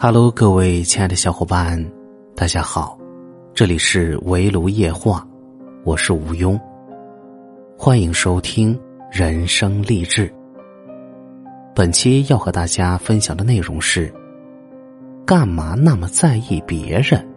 [0.00, 1.84] Hello，各位亲爱的小伙伴，
[2.36, 2.96] 大家好，
[3.52, 5.26] 这里是围炉夜话，
[5.82, 6.56] 我是吴庸，
[7.76, 8.78] 欢迎收听
[9.10, 10.32] 人生励志。
[11.74, 14.14] 本期要和大家分享的内容是：
[15.26, 17.28] 干嘛那么在意别人？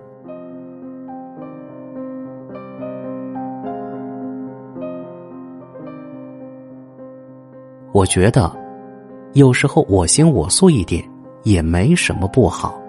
[7.92, 8.56] 我觉得，
[9.34, 11.04] 有时候我行我素一点。
[11.44, 12.80] 也没什么不好。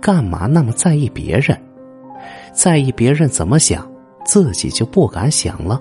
[0.00, 1.56] 干嘛那么在意别人？
[2.52, 3.90] 在意别人怎么想，
[4.24, 5.80] 自己就不敢想了；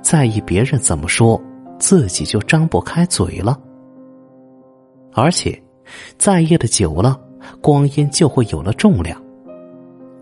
[0.00, 1.40] 在意别人怎么说，
[1.78, 3.58] 自己就张不开嘴了。
[5.12, 5.60] 而且，
[6.16, 7.20] 在意的久了，
[7.60, 9.20] 光阴就会有了重量。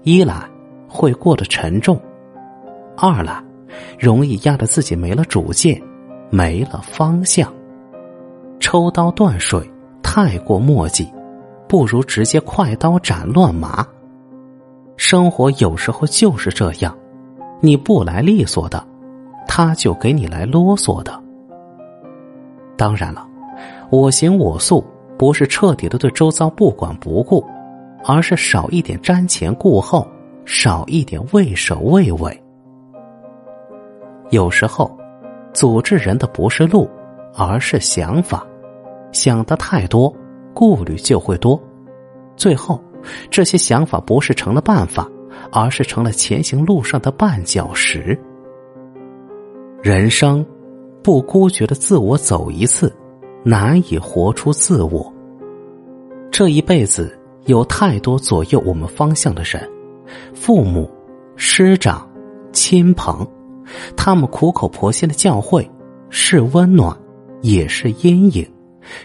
[0.03, 0.49] 一来
[0.89, 2.01] 会过得沉重，
[2.97, 3.43] 二来
[3.99, 5.81] 容易压得自己没了主见，
[6.31, 7.53] 没了方向，
[8.61, 9.61] 抽刀断水。
[10.19, 11.13] 太过墨迹，
[11.69, 13.87] 不如直接快刀斩乱麻。
[14.97, 16.97] 生活有时候就是这样，
[17.61, 18.83] 你不来利索的，
[19.47, 21.23] 他就给你来啰嗦的。
[22.79, 23.29] 当然了，
[23.91, 24.83] 我行我素
[25.19, 27.45] 不是彻底的对周遭不管不顾，
[28.03, 30.09] 而是少一点瞻前顾后，
[30.47, 32.43] 少一点畏首畏尾。
[34.31, 34.91] 有时候，
[35.53, 36.89] 阻滞人的不是路，
[37.37, 38.47] 而是想法。
[39.13, 40.15] 想的太多，
[40.55, 41.61] 顾虑就会多，
[42.37, 42.83] 最后
[43.31, 45.09] 这些想法不是成了办法，
[45.53, 48.19] 而是成了前行路上的绊脚石。
[49.83, 50.45] 人生
[51.03, 52.93] 不孤绝的自我走一次，
[53.45, 55.13] 难以活出自我。
[56.31, 59.71] 这一辈子有太多左右我们方向的人，
[60.35, 60.91] 父母、
[61.37, 62.07] 师长、
[62.53, 63.27] 亲朋，
[63.97, 65.67] 他们苦口婆心的教诲，
[66.11, 66.97] 是温暖，
[67.43, 68.47] 也是阴影。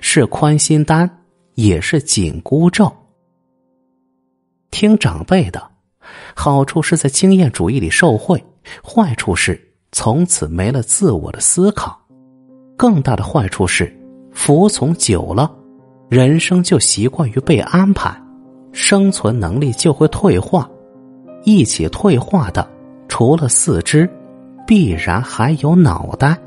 [0.01, 1.09] 是宽心丹，
[1.55, 2.91] 也是紧箍咒。
[4.69, 5.61] 听长辈的，
[6.35, 8.43] 好处是在经验主义里受惠，
[8.83, 9.59] 坏处是
[9.91, 11.99] 从此没了自我的思考。
[12.77, 13.93] 更大的坏处是，
[14.31, 15.53] 服从久了，
[16.09, 18.15] 人生就习惯于被安排，
[18.71, 20.69] 生存能力就会退化。
[21.43, 22.67] 一起退化的，
[23.07, 24.09] 除了四肢，
[24.65, 26.37] 必然还有脑袋。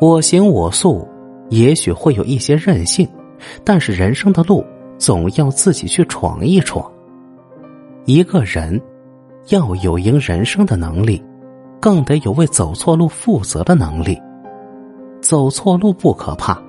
[0.00, 1.06] 我行我素，
[1.50, 3.08] 也许会有一些任性，
[3.64, 4.64] 但是人生的路
[4.96, 6.88] 总要自己去闯一闯。
[8.04, 8.80] 一个人
[9.48, 11.20] 要有赢人生的能力，
[11.80, 14.16] 更得有为走错路负责的能力。
[15.20, 16.62] 走错路不可怕，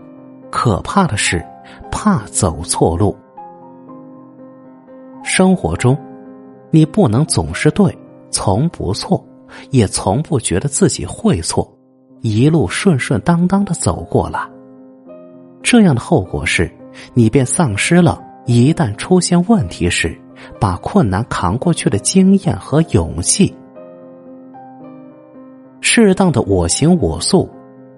[0.50, 1.46] 可怕的是
[1.92, 3.16] 怕走错路。
[5.24, 5.96] 生活中，
[6.72, 7.96] 你不能总是对，
[8.32, 9.24] 从不错，
[9.70, 11.72] 也从不觉得自己会错。
[12.22, 14.50] 一路顺顺当当的走过了，
[15.64, 16.70] 这样的后果是，
[17.14, 20.20] 你便丧失了一旦出现问题时
[20.60, 23.56] 把困难扛过去的经验和勇气。
[25.80, 27.50] 适当的我行我素，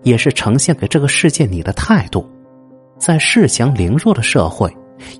[0.03, 2.29] 也是呈现给这个世界你的态度。
[2.97, 4.71] 在恃强凌弱的社会，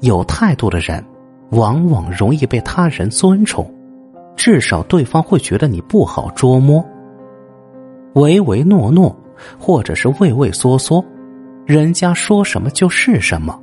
[0.01, 1.03] 有态度的人
[1.51, 3.68] 往往容易被他人尊崇，
[4.35, 6.85] 至少对方会觉得你不好捉摸。
[8.14, 9.16] 唯唯诺诺，
[9.60, 11.04] 或者是畏畏缩缩，
[11.66, 13.58] 人家说什么就是什么，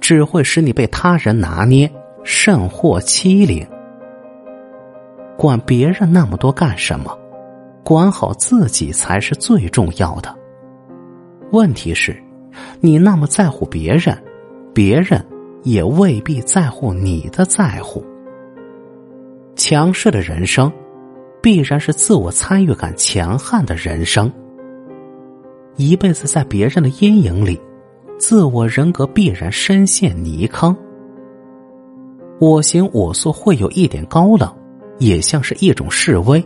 [0.00, 1.90] 只会使你被他人拿捏，
[2.24, 3.66] 甚或欺凌。
[5.36, 7.16] 管别人那么多干什么？
[7.84, 10.34] 管好自己才是最重要的。
[11.52, 12.16] 问题是，
[12.80, 14.16] 你那么在乎别人，
[14.72, 15.24] 别人
[15.62, 18.04] 也未必在乎你的在乎。
[19.54, 20.72] 强势的人生。
[21.44, 24.32] 必然是自我参与感强悍的人生，
[25.76, 27.60] 一辈子在别人的阴影里，
[28.18, 30.74] 自我人格必然深陷泥坑。
[32.40, 34.50] 我行我素会有一点高冷，
[34.98, 36.42] 也像是一种示威，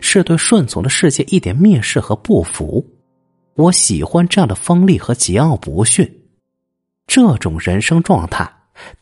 [0.00, 2.82] 是对顺从的世界一点蔑视和不服。
[3.56, 6.10] 我喜欢这样的锋利和桀骜不驯，
[7.06, 8.50] 这种人生状态，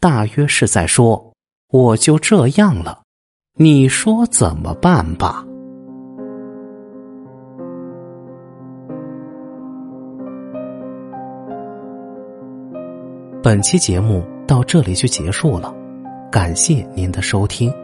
[0.01, 1.33] 大约是在说
[1.71, 3.03] 我就这样了。
[3.61, 5.45] 你说怎么办吧？
[13.43, 15.75] 本期节目到这里就结束了，
[16.31, 17.75] 感谢您的收听。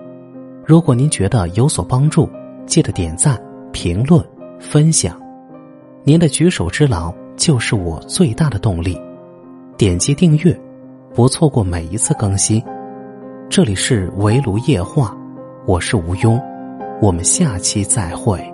[0.64, 2.30] 如果您觉得有所帮助，
[2.66, 3.36] 记得点赞、
[3.72, 4.24] 评论、
[4.60, 5.20] 分享。
[6.04, 8.96] 您的举手之劳就是我最大的动力。
[9.76, 10.56] 点击订阅，
[11.12, 12.62] 不错过每一次更新。
[13.50, 15.12] 这里是围炉夜话。
[15.66, 16.38] 我是吴庸，
[17.00, 18.53] 我们下期再会。